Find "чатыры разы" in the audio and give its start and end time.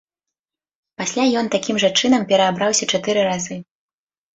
2.93-3.65